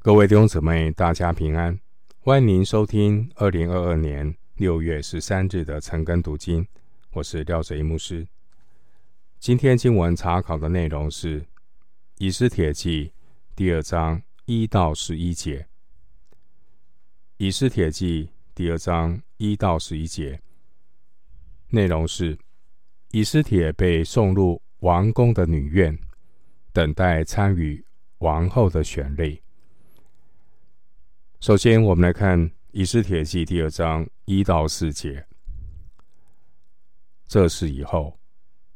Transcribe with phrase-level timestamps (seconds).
[0.00, 1.76] 各位弟兄姊妹，大家平安！
[2.20, 6.64] 欢迎您收听二零二二年六月十三日的晨更读经，
[7.10, 8.24] 我是廖哲一牧师。
[9.40, 11.40] 今天经文查考的内容是
[12.18, 13.06] 《以斯帖记》
[13.56, 15.62] 第二章一到十一节，
[17.38, 20.40] 《以斯帖记》第二章一到十一节
[21.70, 22.38] 内容是：
[23.10, 25.98] 以斯帖被送入王宫的女院，
[26.72, 27.84] 等待参与
[28.18, 29.42] 王后的选立。
[31.40, 32.36] 首先，我们来看
[32.72, 35.24] 《以斯帖记》第二章一到四节。
[37.28, 38.18] 这事以后，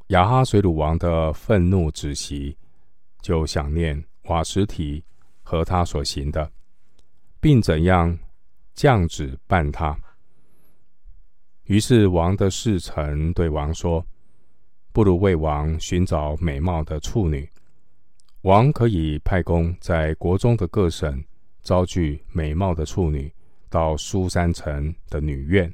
[0.09, 2.57] 亚哈随鲁王的愤怒止息，
[3.21, 5.05] 就想念瓦实提
[5.43, 6.49] 和他所行的，
[7.41, 8.17] 并怎样
[8.75, 9.99] 降旨办他。
[11.65, 14.07] 于是，王的侍臣对王说
[14.95, 17.51] ：“不如为王寻找美貌的处女，
[18.43, 21.21] 王可以派工在国中的各省。”
[21.63, 23.33] 招聚美貌的处女
[23.69, 25.73] 到书珊城的女院，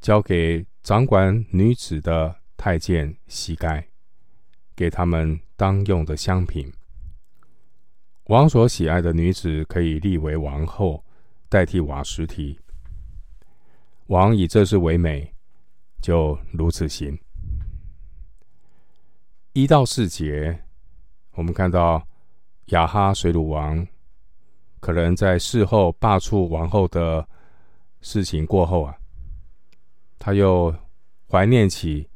[0.00, 3.84] 交给掌管女子的太监西该，
[4.76, 6.72] 给他们当用的香品。
[8.24, 11.04] 王所喜爱的女子可以立为王后，
[11.48, 12.58] 代替瓦实提。
[14.06, 15.34] 王以这事为美，
[16.00, 17.18] 就如此行。
[19.52, 20.64] 一到四节，
[21.32, 22.06] 我们看到
[22.66, 23.86] 亚哈水鲁王。
[24.84, 27.26] 可能在事后罢黜王后的
[28.02, 28.94] 事情过后啊，
[30.18, 30.70] 他又
[31.26, 32.06] 怀念起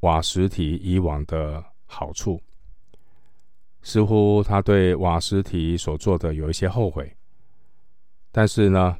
[0.00, 2.38] 瓦实提以往的好处，
[3.80, 7.10] 似乎他对瓦实提所做的有一些后悔。
[8.30, 8.94] 但是呢，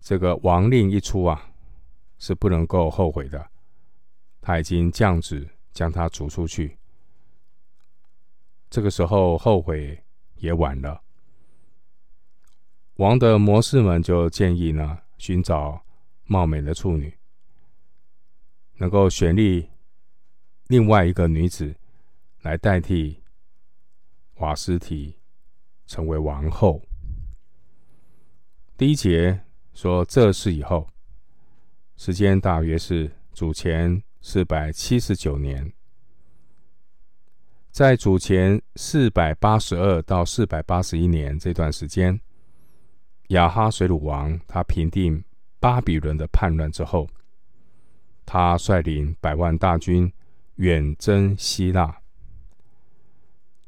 [0.00, 1.46] 这个王令一出啊，
[2.18, 3.46] 是不能够后悔的。
[4.40, 6.74] 他已经降旨将他逐出去，
[8.70, 10.01] 这个时候后悔
[10.42, 11.00] 也晚了。
[12.96, 15.80] 王的谋士们就建议呢，寻找
[16.24, 17.16] 貌美的处女，
[18.74, 19.70] 能够选立
[20.66, 21.76] 另外一个女子
[22.40, 23.22] 来代替
[24.38, 25.16] 瓦斯提
[25.86, 26.82] 成为王后。
[28.76, 30.88] 第一节说这事以后，
[31.96, 35.72] 时间大约是主前四百七十九年，
[37.72, 42.20] 在主前四百八十二到四百八十一年这段时间。
[43.28, 45.24] 亚哈水鲁王他平定
[45.58, 47.08] 巴比伦的叛乱之后，
[48.26, 50.12] 他率领百万大军
[50.56, 51.96] 远征希腊。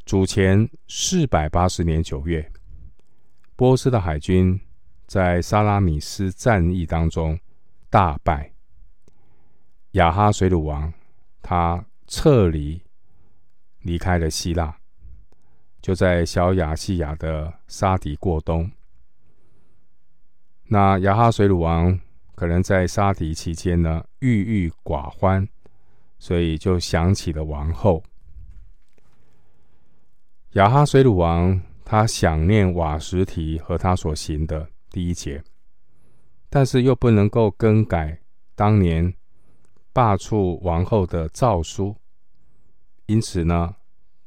[0.04, 2.52] 主前四百八十年九月，
[3.56, 4.60] 波斯的海军
[5.06, 7.40] 在萨拉米斯战役当中
[7.88, 8.52] 大败。
[9.92, 10.92] 亚哈水鲁王
[11.40, 12.78] 他撤离，
[13.84, 14.76] 离开了希腊，
[15.80, 18.70] 就在小亚细亚的沙底过冬。
[20.66, 22.00] 那亚哈水鲁王
[22.34, 25.46] 可能在沙底期间呢，郁郁寡欢，
[26.18, 28.02] 所以就想起了王后。
[30.52, 35.44] 亚哈水鲁王他想念瓦实提和他所行的第一节，
[36.48, 38.18] 但是又不能够更改
[38.54, 39.12] 当年
[39.92, 41.94] 罢黜王后的诏书，
[43.06, 43.74] 因此呢，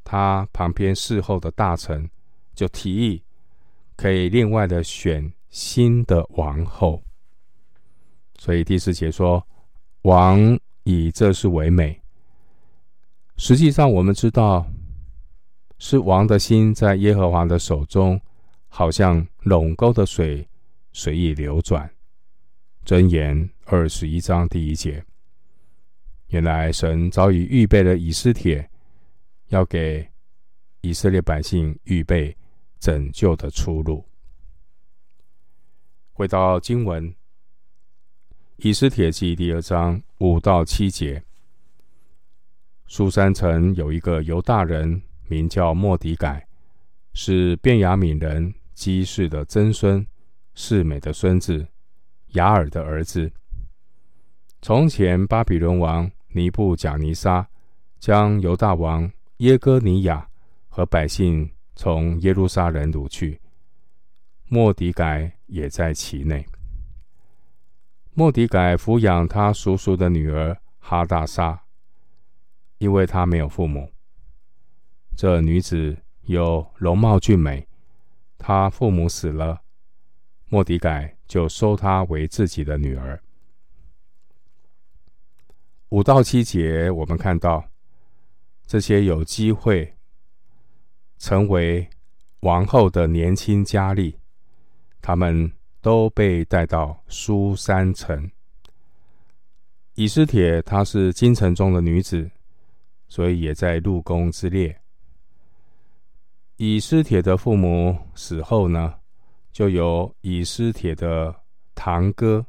[0.03, 2.09] 他旁边侍候的大臣
[2.53, 3.23] 就提议
[3.95, 5.31] 可以另外的选。
[5.49, 7.01] 新的王后，
[8.37, 9.41] 所以第四节说，
[10.01, 11.99] 王以这事为美。
[13.37, 14.67] 实际上，我们知道
[15.79, 18.19] 是王的心在耶和华的手中，
[18.67, 20.45] 好像垄沟的水
[20.91, 21.89] 随意流转。
[22.85, 25.03] 箴言二十一章第一节，
[26.27, 28.69] 原来神早已预备了以斯帖，
[29.47, 30.05] 要给
[30.81, 32.35] 以色列百姓预备
[32.79, 34.03] 拯救的出路。
[36.11, 37.09] 回到经文，
[38.57, 41.23] 《以斯帖记》第二章五到七节。
[42.87, 46.45] 苏珊城有一个犹大人，名叫莫底改，
[47.13, 50.05] 是便雅悯人基士的曾孙，
[50.55, 51.65] 示美的孙子，
[52.33, 53.31] 雅尔的儿子。
[54.61, 57.49] 从前巴比伦王尼布甲尼撒
[57.99, 60.29] 将犹大王耶哥尼亚
[60.69, 63.41] 和百姓从耶路撒冷掳去。
[64.47, 66.45] 莫迪改也在其内。
[68.13, 71.59] 莫迪改抚养他叔叔的女儿哈大沙，
[72.77, 73.91] 因为他没有父母。
[75.15, 77.67] 这女子有容貌俊美，
[78.37, 79.61] 她父母死了，
[80.47, 83.19] 莫迪改就收她为自己的女儿。
[85.97, 87.67] 五到七节，我们看到
[88.67, 89.91] 这些有机会
[91.17, 91.89] 成为
[92.41, 94.15] 王后的年轻佳丽，
[95.01, 95.51] 他们
[95.81, 98.29] 都被带到苏三城。
[99.95, 102.29] 以斯帖她是京城中的女子，
[103.07, 104.79] 所以也在入宫之列。
[106.57, 108.93] 以斯帖的父母死后呢，
[109.51, 111.35] 就由以斯帖的
[111.73, 112.45] 堂哥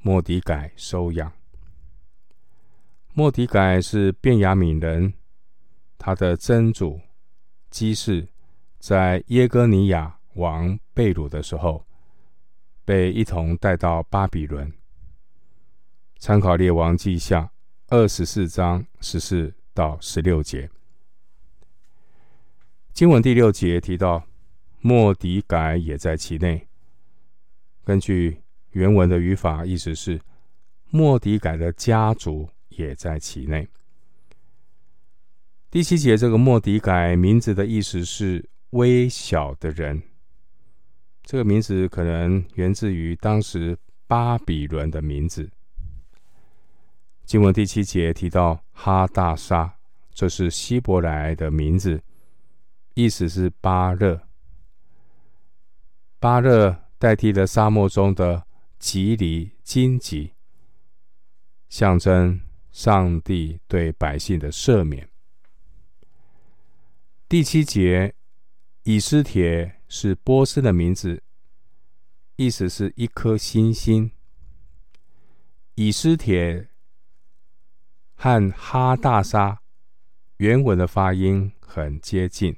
[0.00, 1.30] 莫迪改收养。
[3.12, 5.12] 莫底改是便雅悯人，
[5.98, 7.00] 他的曾祖
[7.68, 8.28] 基士
[8.78, 11.84] 在耶哥尼亚王被掳的时候，
[12.84, 14.72] 被一同带到巴比伦。
[16.18, 17.50] 参考列王记下
[17.88, 20.70] 二十四章十四到十六节。
[22.92, 24.24] 经文第六节提到，
[24.80, 26.68] 莫底改也在其内。
[27.82, 28.40] 根据
[28.70, 30.20] 原文的语法，意思是
[30.90, 32.48] 莫底改的家族
[32.80, 33.68] 也在其内。
[35.70, 40.02] 第七节，这个莫迪改名字的意思是微小的人。
[41.22, 43.78] 这个名字可能源自于当时
[44.08, 45.48] 巴比伦的名字。
[47.24, 49.76] 经文第七节提到哈大沙，
[50.12, 52.02] 这是希伯来的名字。
[52.94, 54.22] 意思是巴热，
[56.18, 58.44] 巴热代替了沙漠中的
[58.80, 60.32] 吉藜荆棘，
[61.68, 62.40] 象征
[62.72, 65.08] 上帝对百姓的赦免。
[67.28, 68.14] 第七节，
[68.82, 71.22] 以斯帖是波斯的名字，
[72.36, 74.10] 意思是一颗星星。
[75.74, 76.68] 以斯帖
[78.14, 79.62] 和哈大沙
[80.36, 82.56] 原文的发音很接近。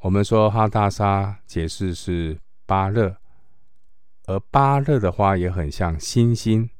[0.00, 3.16] 我们说哈大沙解释是巴勒，
[4.26, 6.70] 而巴勒的话也很像星星，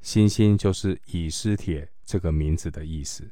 [0.00, 3.30] 星星就是以斯帖这个名字的意思。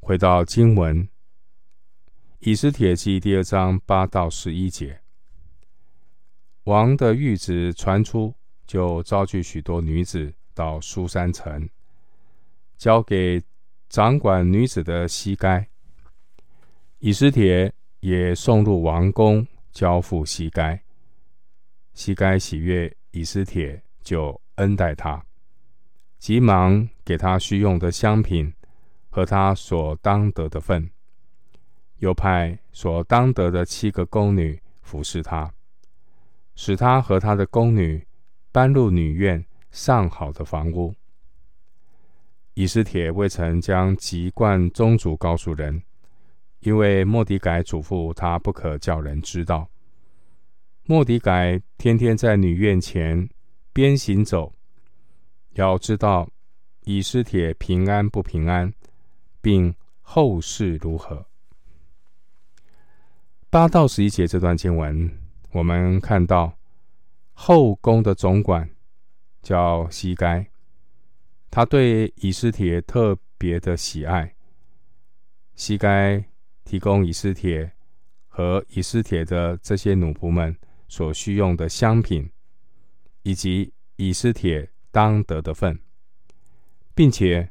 [0.00, 1.08] 回到经文，
[2.40, 5.00] 以斯帖记第二章八到十一节，
[6.64, 8.34] 王的谕旨传出，
[8.66, 11.68] 就召聚许多女子到苏珊城，
[12.76, 13.42] 交给
[13.88, 15.68] 掌管女子的西该。
[17.00, 20.82] 以斯帖也送入王宫，交付西该。
[21.92, 25.22] 西该喜悦以斯帖，就恩待他，
[26.18, 28.54] 急忙给他需用的香品
[29.10, 30.88] 和他所当得的份，
[31.98, 35.52] 又派所当得的七个宫女服侍他，
[36.54, 38.06] 使他和他的宫女
[38.50, 40.94] 搬入女院上好的房屋。
[42.54, 45.82] 以斯帖未曾将籍贯宗族告诉人。
[46.60, 49.68] 因为莫迪改嘱咐他不可叫人知道。
[50.86, 53.28] 莫迪改天天在女院前
[53.78, 54.52] 边行走，
[55.52, 56.28] 要知道
[56.80, 58.74] 以斯帖平安不平安，
[59.40, 61.24] 并后事如何。
[63.48, 65.08] 八到十一节这段经文，
[65.52, 66.58] 我们看到
[67.32, 68.68] 后宫的总管
[69.42, 70.44] 叫西该，
[71.48, 74.34] 他对以斯帖特别的喜爱。
[75.54, 76.24] 西该。
[76.64, 77.72] 提供以斯帖
[78.26, 80.54] 和以斯帖的这些奴仆们
[80.88, 82.28] 所需用的香品，
[83.28, 85.78] 以及以斯帖当得的份，
[86.94, 87.50] 并且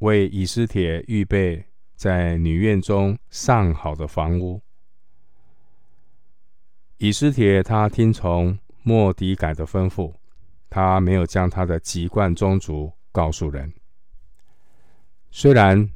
[0.00, 1.64] 为以斯帖预备
[1.96, 4.60] 在女院中上好的房屋。
[6.98, 10.12] 以斯帖他听从莫迪改的吩咐，
[10.68, 13.72] 他没有将他的籍贯宗族告诉人，
[15.30, 15.90] 虽然。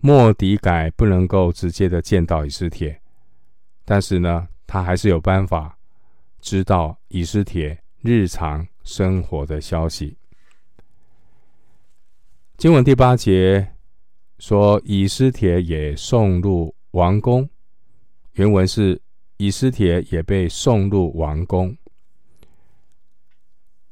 [0.00, 3.00] 莫迪改不能够直接的见到以斯帖，
[3.86, 5.78] 但是呢，他还是有办法
[6.42, 10.14] 知道以斯帖日常生活的消息。
[12.58, 13.72] 经文第八节
[14.38, 17.48] 说，以斯帖也送入王宫，
[18.32, 19.00] 原文是
[19.38, 21.74] 以斯帖也被送入王宫，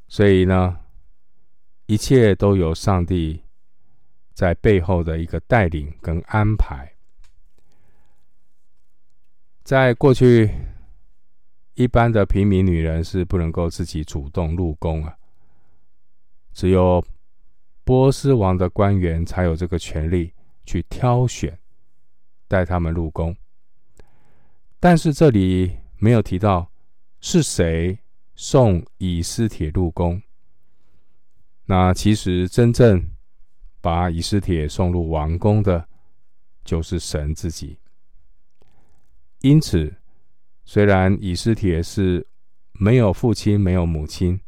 [0.08, 0.78] 所以呢，
[1.86, 3.42] 一切都有上帝。
[4.34, 6.94] 在背后的一个带领跟安排，
[9.62, 10.50] 在过去，
[11.74, 15.16] 一般的平民女人是不能够自己主动入宫啊，
[16.52, 17.04] 只有
[17.84, 20.32] 波斯王的官员才有这个权利
[20.64, 21.58] 去挑选
[22.48, 23.34] 带他们入宫。
[24.78, 26.70] 但是这里没有提到
[27.20, 27.98] 是谁
[28.34, 30.20] 送以斯帖入宫，
[31.64, 33.08] 那其实真正。
[33.84, 35.88] 把以斯帖送入王宫的，
[36.64, 37.76] 就是神自己。
[39.40, 39.92] 因此，
[40.64, 42.26] 虽然以斯帖是
[42.72, 44.40] 没有父亲、没有母亲，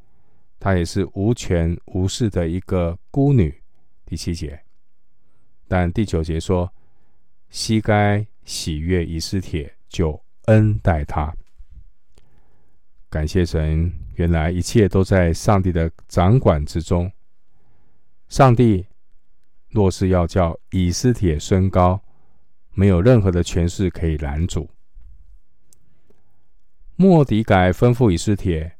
[0.58, 3.62] 她也是无权无势的一个孤女。
[4.06, 4.60] 第七节，
[5.66, 6.72] 但第九节说，
[7.50, 11.34] 西该喜悦以斯帖，就恩待他。
[13.08, 17.10] 感谢神，原来一切都在上帝的掌管之中。
[18.28, 18.86] 上帝
[19.70, 22.02] 若是要叫以斯帖升高，
[22.72, 24.68] 没有任何的权势可以拦阻。
[26.96, 28.76] 莫迪改吩咐以斯帖，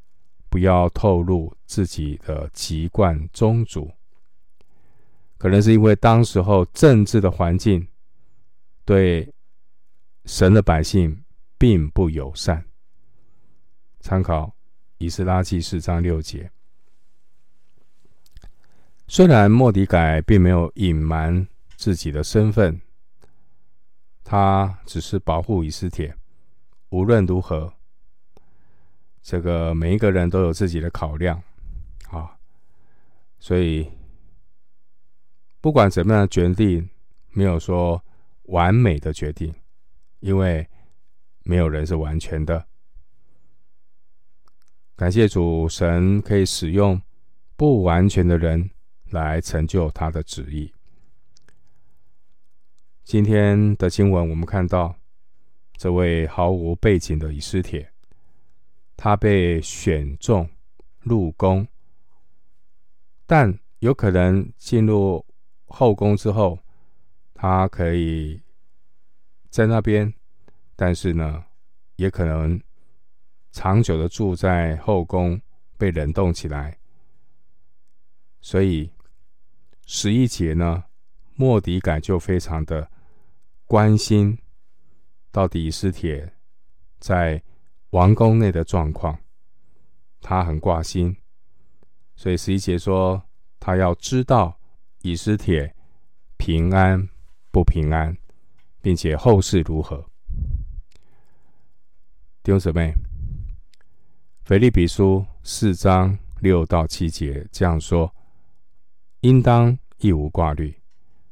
[0.48, 3.90] 不要透露自己的籍贯宗族。
[5.36, 7.86] 可能是因为当时候政治的环境
[8.84, 9.28] 对
[10.26, 11.24] 神的百姓
[11.58, 12.64] 并不友善。
[13.98, 14.54] 参考
[14.98, 16.48] 以斯拉记四章六节。
[19.08, 22.80] 虽然莫迪改并没有隐瞒自己的身份，
[24.22, 26.14] 他只是保护以斯帖。
[26.90, 27.74] 无论如何。
[29.24, 31.42] 这个每一个人都有自己的考量，
[32.10, 32.36] 啊，
[33.38, 33.90] 所以
[35.62, 36.86] 不管怎么样的决定，
[37.30, 38.04] 没有说
[38.44, 39.54] 完美的决定，
[40.20, 40.68] 因为
[41.42, 42.66] 没有人是完全的。
[44.94, 47.00] 感谢主，神可以使用
[47.56, 48.68] 不完全的人
[49.06, 50.70] 来成就他的旨意。
[53.04, 54.94] 今天的经文，我们看到
[55.78, 57.93] 这位毫无背景的以斯帖。
[58.96, 60.48] 他被选中
[61.00, 61.66] 入宫，
[63.26, 65.24] 但有可能进入
[65.66, 66.58] 后宫之后，
[67.34, 68.40] 他可以
[69.50, 70.14] 在那边，
[70.76, 71.44] 但是呢，
[71.96, 72.58] 也可能
[73.50, 75.40] 长久的住在后宫，
[75.76, 76.78] 被冷冻起来。
[78.40, 78.90] 所以
[79.86, 80.84] 十一节呢，
[81.34, 82.90] 莫迪改就非常的
[83.66, 84.38] 关心，
[85.30, 86.32] 到底以斯帖
[86.98, 87.42] 在。
[87.94, 89.16] 王宫内的状况，
[90.20, 91.16] 他很挂心，
[92.16, 93.22] 所以十一节说
[93.60, 94.58] 他要知道
[95.02, 95.72] 以斯帖
[96.36, 97.08] 平安
[97.52, 98.16] 不平安，
[98.82, 100.04] 并且后事如何。
[102.42, 102.92] 弟兄姊妹，
[104.42, 108.12] 腓利比书四章六到七节这样说：
[109.20, 110.76] 应当一无挂虑，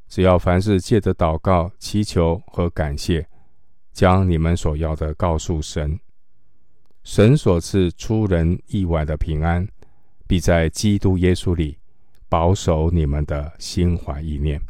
[0.07, 3.28] 只要凡事借着祷告、祈求和感谢，
[3.92, 5.99] 将你们所要的告诉神。
[7.04, 9.66] 神所赐出人意外的平安，
[10.26, 11.76] 必在基督耶稣里
[12.28, 14.61] 保守你们的心怀意念。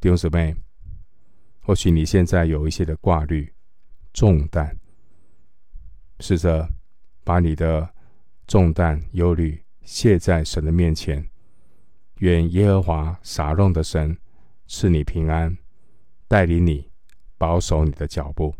[0.00, 0.56] 弟兄姊妹，
[1.60, 3.52] 或许你现在有一些的挂虑、
[4.14, 4.76] 重担，
[6.20, 6.68] 试着
[7.22, 7.88] 把你的
[8.46, 11.28] 重担、忧虑卸在神的面前。
[12.20, 14.16] 愿耶和华撒弄的神
[14.66, 15.54] 赐你平安，
[16.26, 16.90] 带领你，
[17.36, 18.54] 保守你的脚步。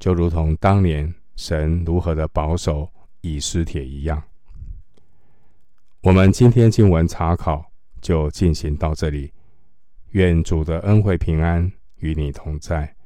[0.00, 2.90] 就如同当年神如何的保守
[3.20, 4.20] 以斯帖一样，
[6.00, 9.30] 我们今天经文查考就进行到这里。
[10.12, 12.96] 愿主的恩惠平安与你同在。